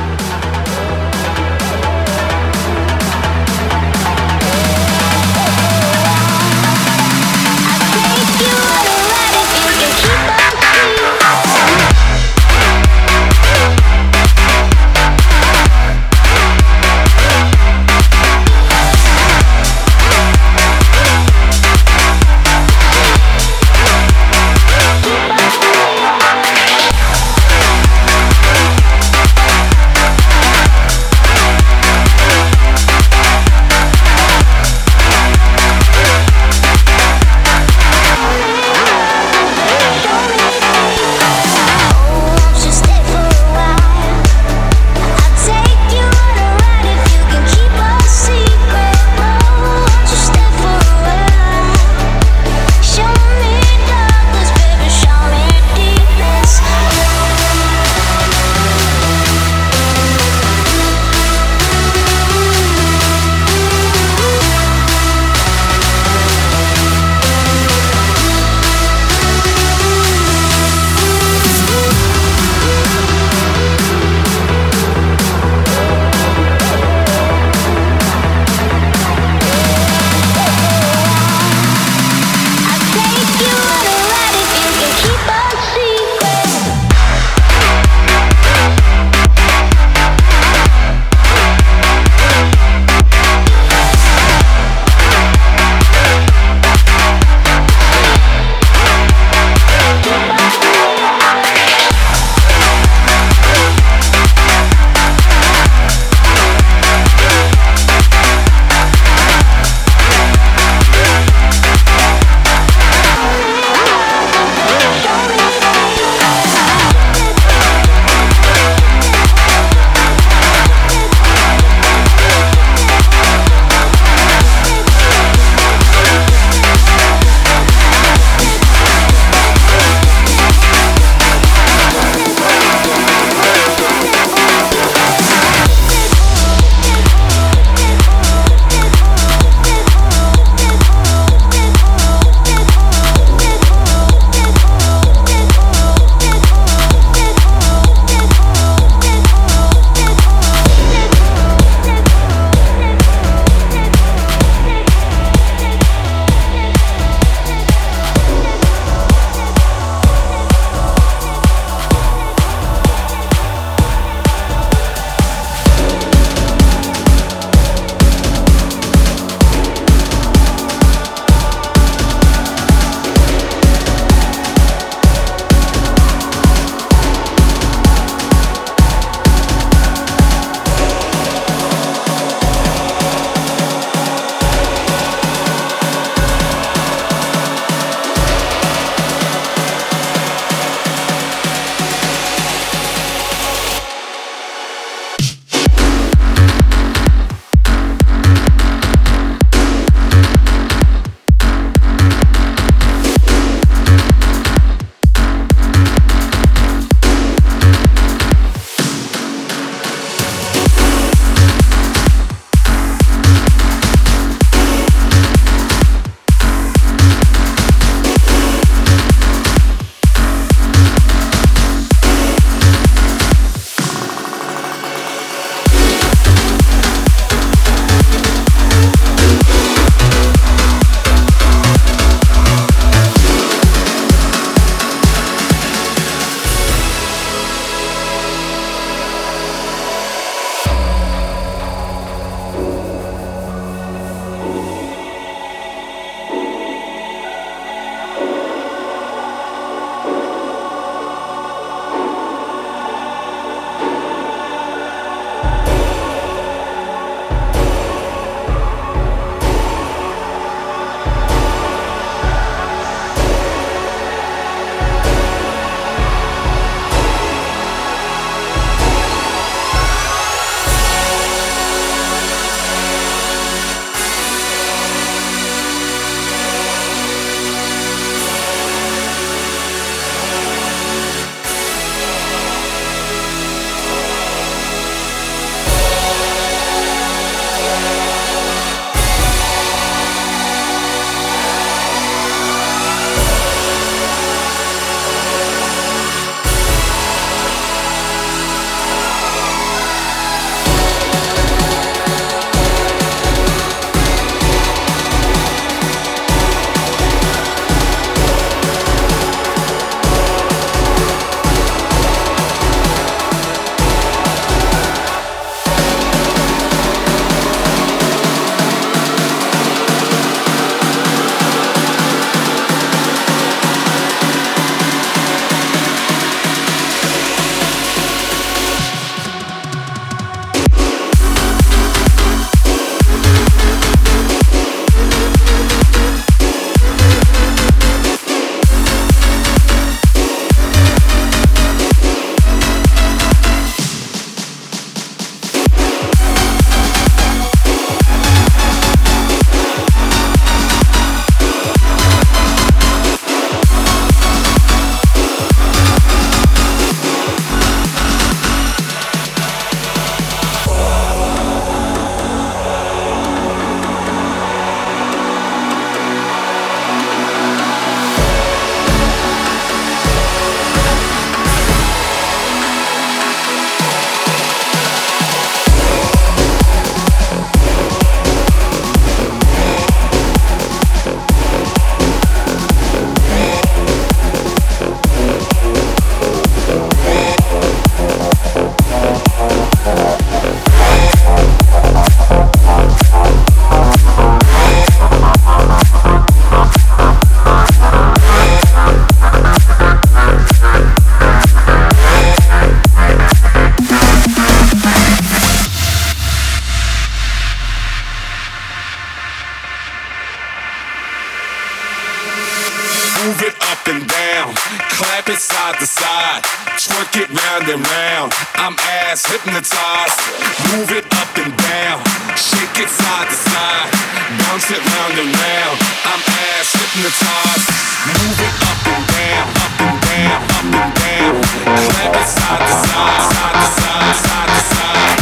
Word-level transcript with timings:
I'm 425.23 425.29
ass 425.29 426.73
hypnotized. 426.73 427.69
Move 428.09 428.41
it 428.41 428.57
up 428.65 428.81
and 428.89 429.05
down, 429.13 429.53
up 429.61 429.77
and 429.85 430.01
down, 430.01 430.41
up 430.49 430.65
and 430.65 430.95
down, 430.97 431.45
clap 431.77 432.17
it 432.17 432.25
side 432.25 432.65
to 432.65 432.73
side, 432.89 433.21
side 433.29 433.53
to 433.53 433.69
side, 433.77 434.17
side 434.17 434.49
to 434.49 434.61
side. 434.73 435.21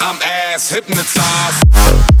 I'm 0.00 0.16
ass 0.22 0.70
hypnotized. 0.70 2.17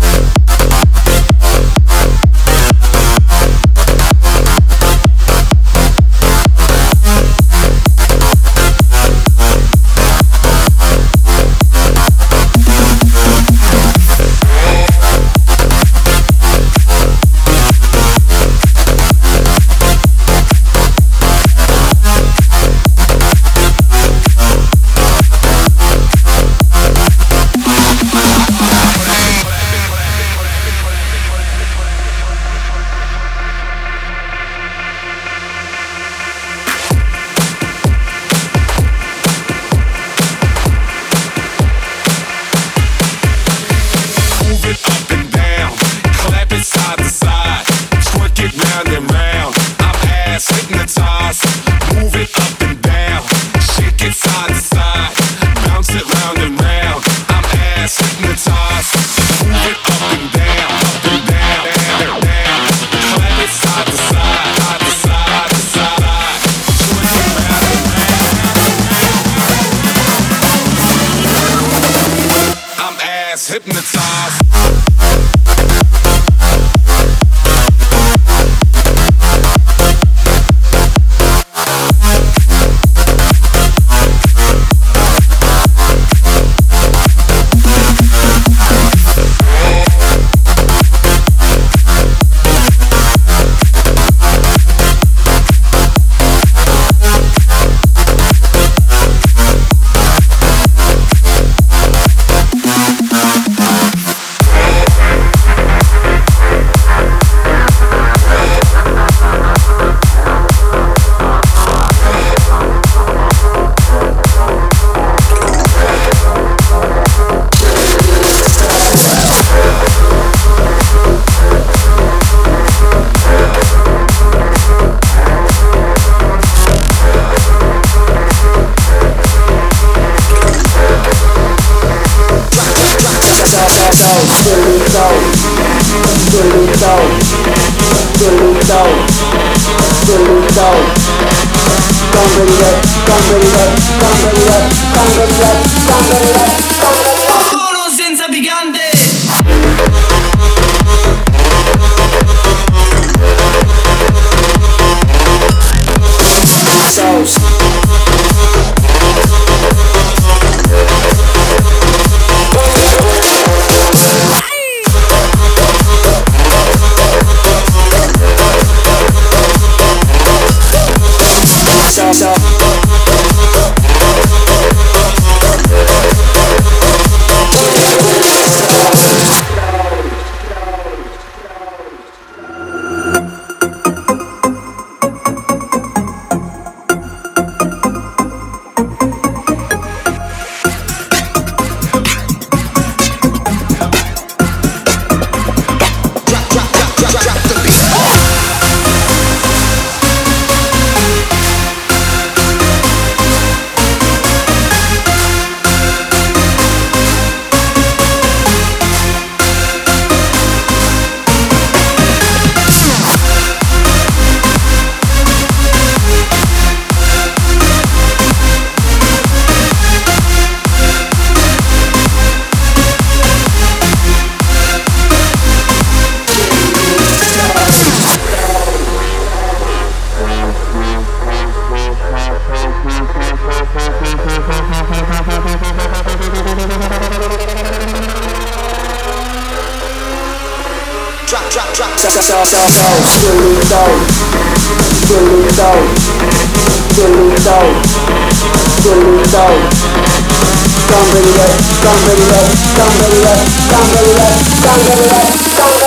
down 251.84 251.98
the 252.04 252.14
left, 252.14 252.76
down 252.76 252.92
the 252.98 253.08
left, 253.22 253.70
down 253.70 253.86
the 253.90 254.02
left, 254.16 254.62
down 254.62 254.78
the 254.84 254.96
left, 255.08 255.56
down 255.56 255.70
the 255.70 255.76
left. 255.76 255.77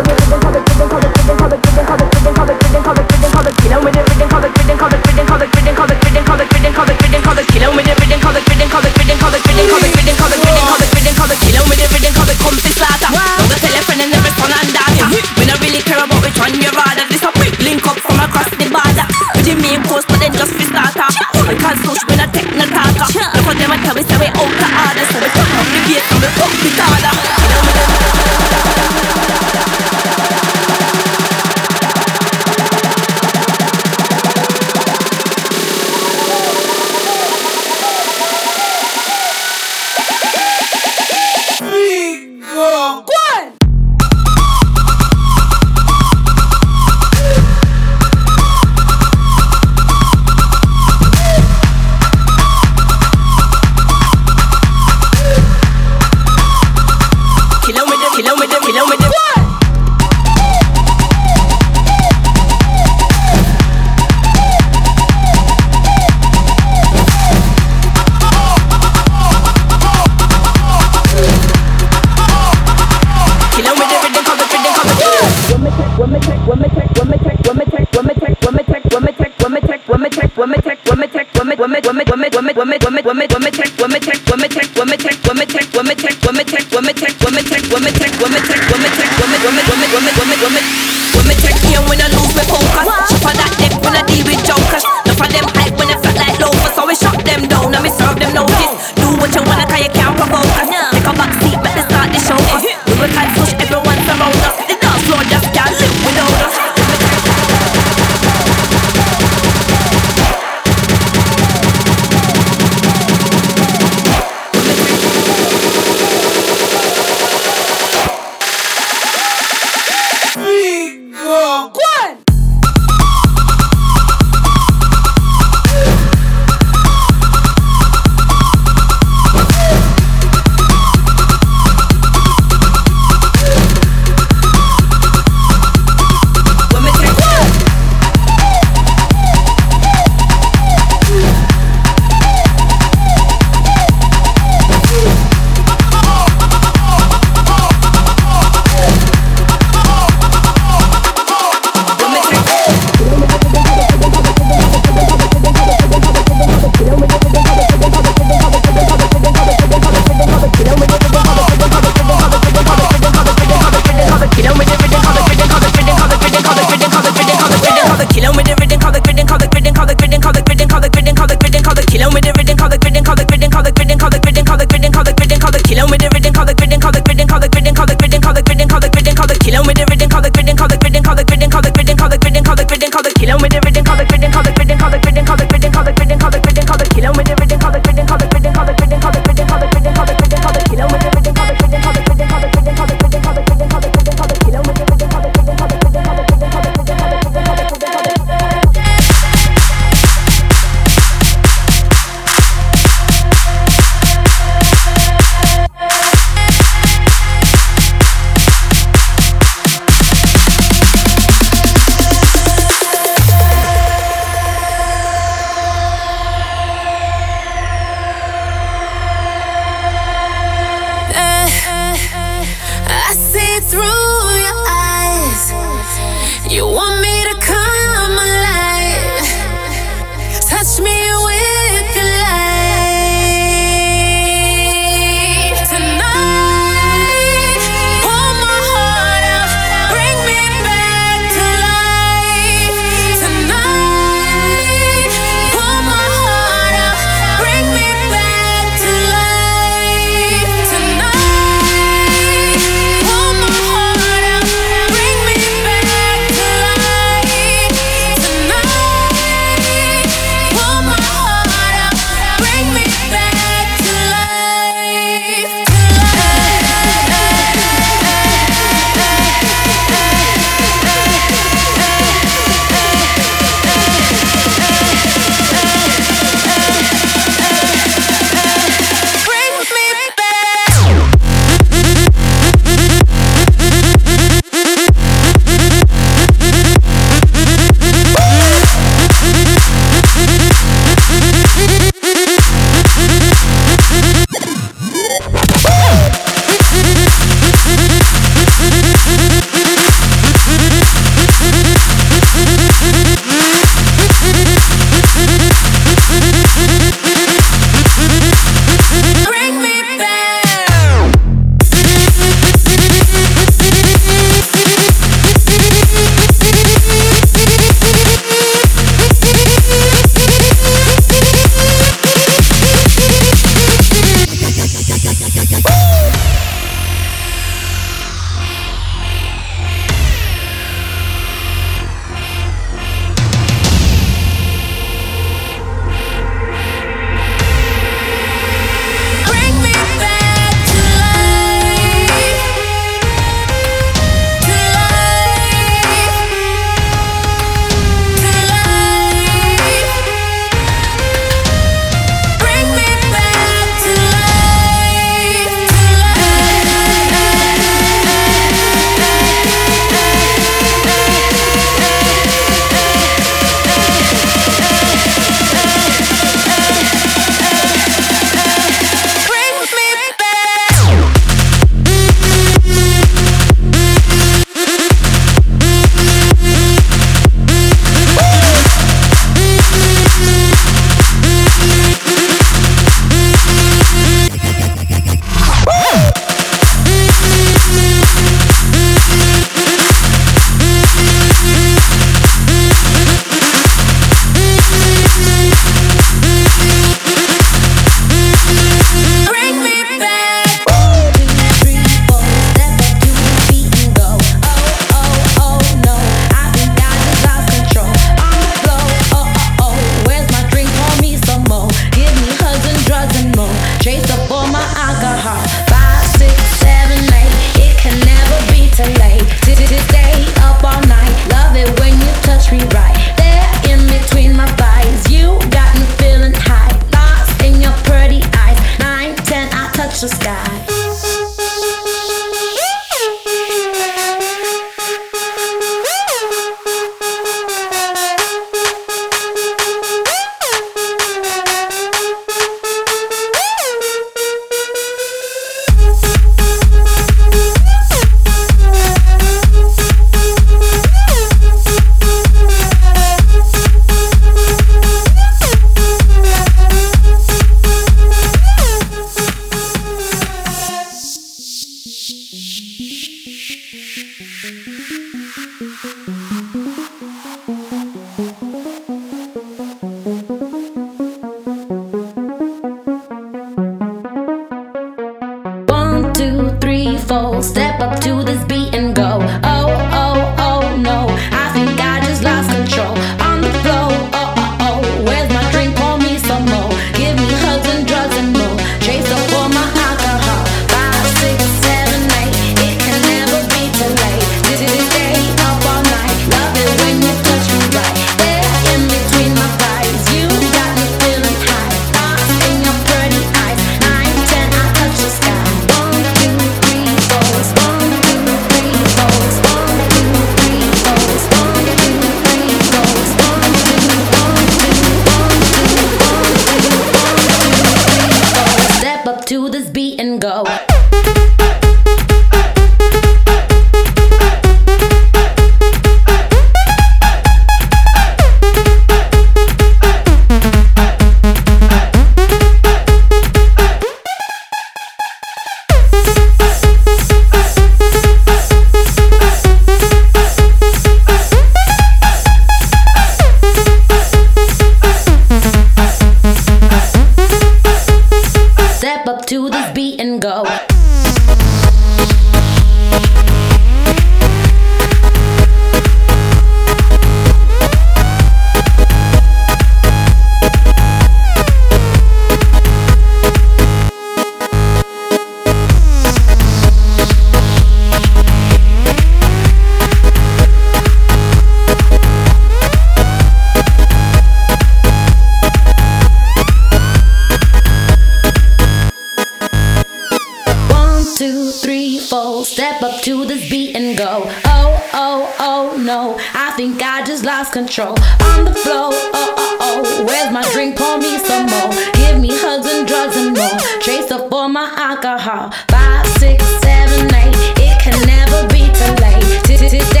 two, 581.21 581.51
three, 581.51 581.99
four. 581.99 582.43
Step 582.43 582.81
up 582.81 582.99
to 583.03 583.25
this 583.25 583.47
beat 583.47 583.75
and 583.75 583.95
go. 583.95 584.23
Oh, 584.45 584.89
oh, 584.91 585.35
oh, 585.39 585.77
no. 585.77 586.17
I 586.33 586.51
think 586.57 586.81
I 586.81 587.03
just 587.03 587.23
lost 587.23 587.53
control. 587.53 587.95
On 588.31 588.43
the 588.43 588.55
floor, 588.55 588.89
oh, 588.91 589.35
oh, 589.37 589.57
oh. 589.61 590.05
Where's 590.07 590.33
my 590.33 590.41
drink? 590.51 590.77
Pour 590.77 590.97
me 590.97 591.19
some 591.19 591.45
more. 591.45 591.69
Give 591.93 592.19
me 592.19 592.29
hugs 592.31 592.65
and 592.73 592.87
drugs 592.87 593.15
and 593.17 593.37
more. 593.37 593.59
Trace 593.81 594.09
up 594.09 594.31
for 594.31 594.49
my 594.49 594.73
alcohol. 594.75 595.51
Five, 595.69 596.07
six, 596.17 596.43
seven, 596.65 597.13
eight. 597.13 597.37
It 597.67 597.79
can 597.83 597.97
never 598.07 598.47
be 598.47 598.65
too 598.73 598.93
late. 599.03 600.00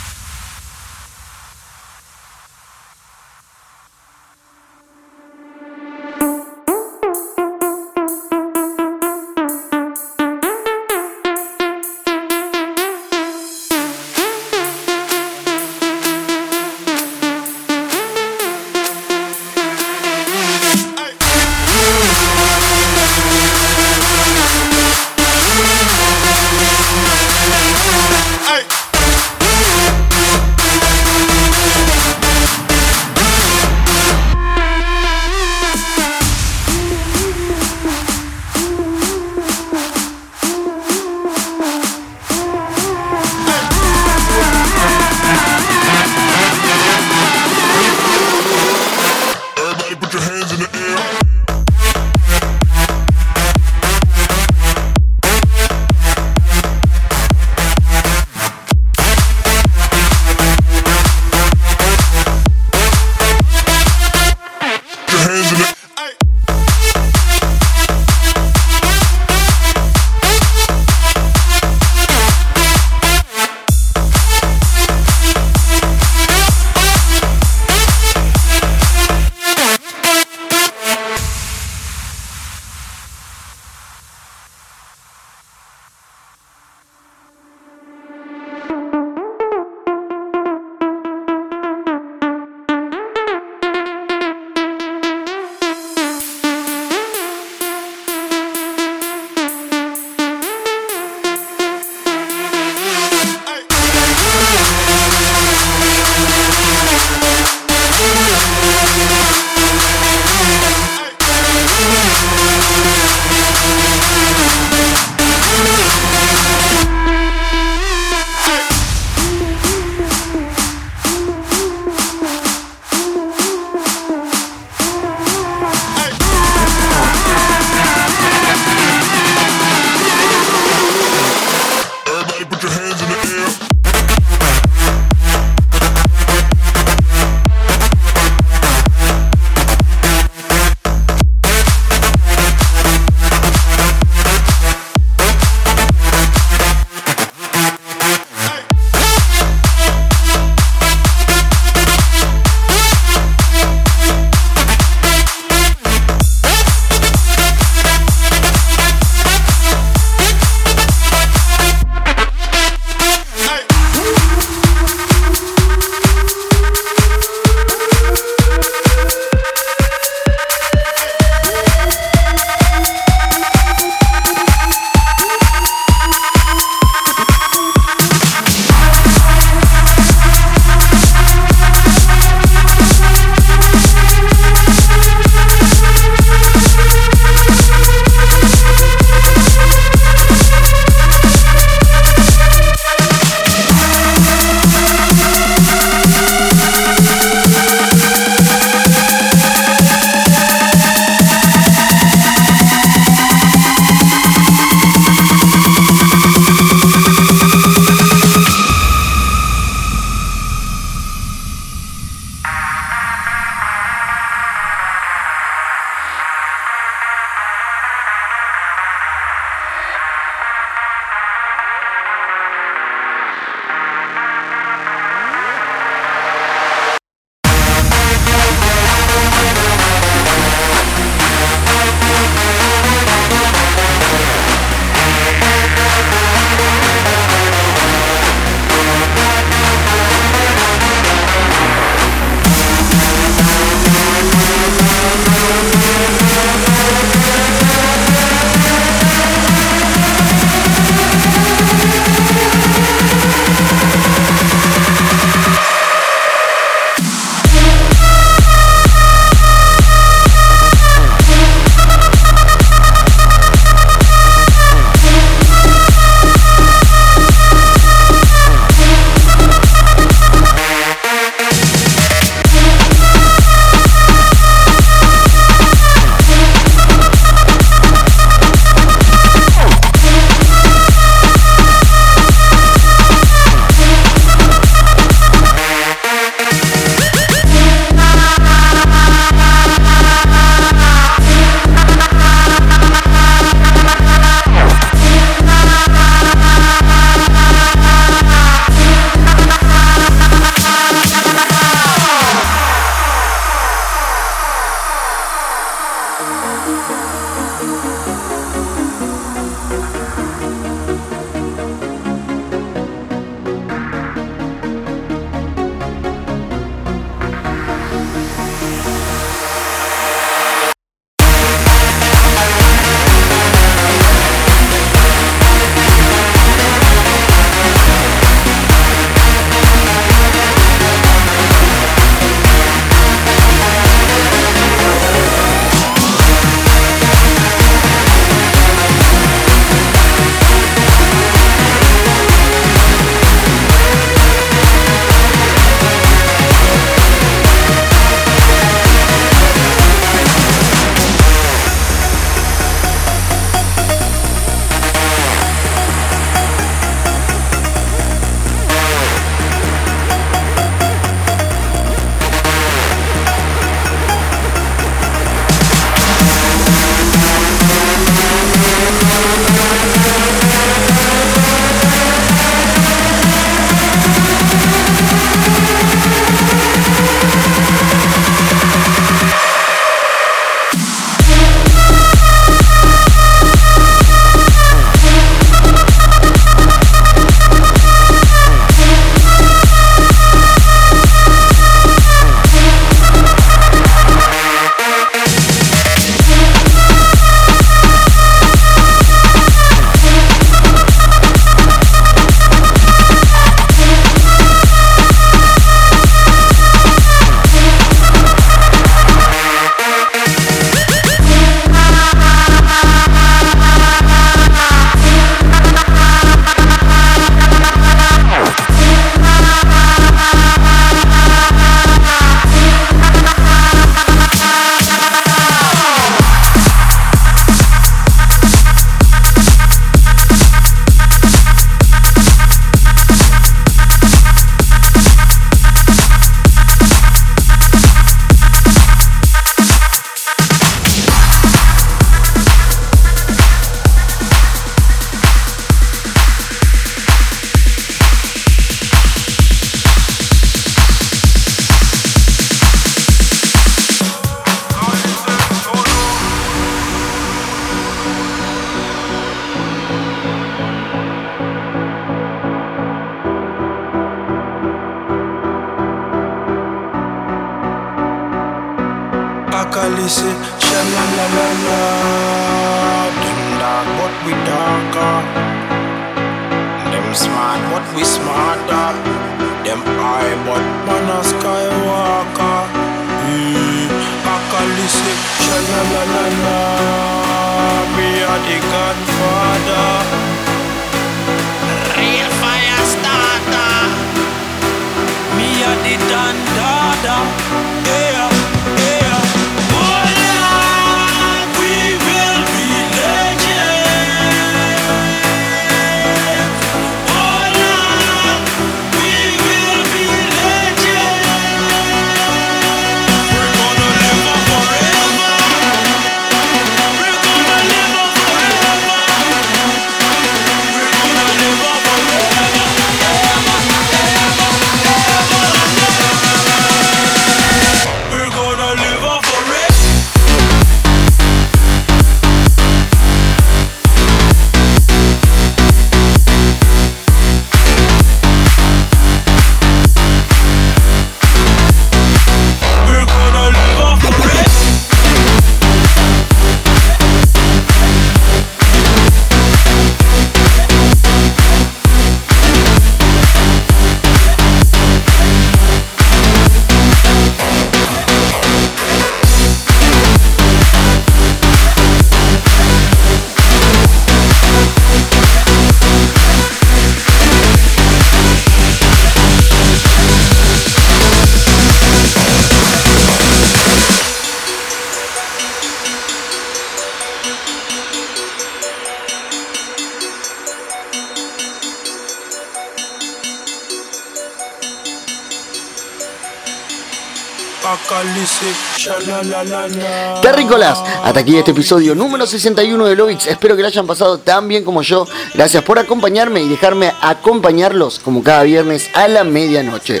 Terrícolas, 590.22 590.78
hasta 591.04 591.20
aquí 591.20 591.36
este 591.36 591.50
episodio 591.50 591.94
número 591.94 592.26
61 592.26 592.86
de 592.86 592.96
Lovix. 592.96 593.26
Espero 593.26 593.54
que 593.54 593.62
lo 593.62 593.68
hayan 593.68 593.86
pasado 593.86 594.18
tan 594.18 594.48
bien 594.48 594.64
como 594.64 594.80
yo. 594.82 595.06
Gracias 595.34 595.62
por 595.62 595.78
acompañarme 595.78 596.40
y 596.40 596.48
dejarme 596.48 596.92
acompañarlos 597.02 597.98
como 597.98 598.22
cada 598.22 598.44
viernes 598.44 598.88
a 598.94 599.08
la 599.08 599.24
medianoche. 599.24 600.00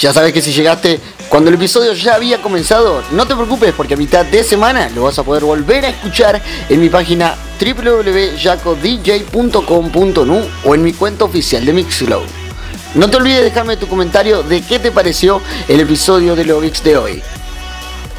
Ya 0.00 0.12
sabes 0.12 0.32
que 0.32 0.40
si 0.40 0.52
llegaste 0.52 1.00
cuando 1.28 1.50
el 1.50 1.56
episodio 1.56 1.92
ya 1.92 2.14
había 2.14 2.40
comenzado, 2.40 3.02
no 3.12 3.26
te 3.26 3.34
preocupes 3.34 3.74
porque 3.74 3.92
a 3.94 3.98
mitad 3.98 4.24
de 4.24 4.42
semana 4.42 4.88
lo 4.94 5.04
vas 5.04 5.18
a 5.18 5.22
poder 5.22 5.44
volver 5.44 5.84
a 5.84 5.88
escuchar 5.88 6.40
en 6.68 6.80
mi 6.80 6.88
página 6.88 7.36
www.jacodj.com.nu 7.60 10.42
o 10.64 10.74
en 10.74 10.82
mi 10.82 10.92
cuenta 10.92 11.24
oficial 11.24 11.64
de 11.64 11.72
Mixcloud. 11.72 12.26
No 12.94 13.10
te 13.10 13.16
olvides 13.16 13.38
de 13.38 13.44
dejarme 13.44 13.76
tu 13.76 13.88
comentario 13.88 14.42
de 14.42 14.62
qué 14.62 14.78
te 14.78 14.92
pareció 14.92 15.40
el 15.68 15.80
episodio 15.80 16.36
de 16.36 16.44
Lovix 16.44 16.84
de 16.84 16.96
hoy. 16.96 17.22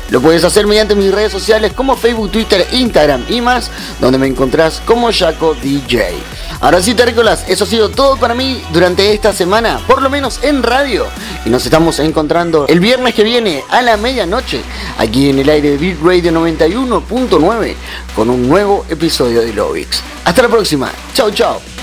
Lo 0.10 0.22
puedes 0.22 0.43
hacer 0.43 0.68
mediante 0.68 0.95
mis 0.95 1.12
redes 1.12 1.32
sociales 1.32 1.74
como 1.74 1.95
Facebook, 1.95 2.32
Twitter, 2.32 2.68
Instagram 2.72 3.26
y 3.28 3.41
más, 3.41 3.72
donde 3.99 4.18
me 4.18 4.28
encontrás 4.28 4.82
como 4.86 5.12
Jaco 5.12 5.56
DJ. 5.56 6.14
Ahora 6.62 6.82
sí, 6.82 6.93
terrícolas, 6.93 7.45
eso 7.47 7.64
ha 7.64 7.68
sido 7.68 7.89
todo 7.89 8.18
para 8.18 8.36
mí 8.36 8.64
durante 8.72 9.14
esta 9.14 9.34
semana, 9.34 9.80
por 9.88 10.01
lo 10.01 10.10
menos 10.10 10.39
en 10.43 10.64
radio. 10.64 11.06
Y 11.45 11.49
nos 11.49 11.66
estamos 11.66 11.99
encontrando 11.99 12.66
el 12.68 12.80
viernes 12.80 13.16
que 13.16 13.24
viene 13.24 13.64
a 13.70 13.82
la 13.82 13.97
medianoche, 13.97 14.62
aquí 14.97 15.30
en 15.30 15.39
el 15.39 15.49
aire 15.49 15.72
de 15.72 15.78
Beat 15.78 15.97
Radio 16.01 16.32
91.9, 16.32 17.76
con 18.16 18.30
un 18.30 18.47
nuevo 18.47 18.86
episodio 18.89 19.41
de 19.41 19.53
Lovix. 19.53 20.01
Hasta 20.24 20.43
la 20.43 20.49
próxima, 20.49 20.91
chao 21.14 21.32
chao. 21.32 21.74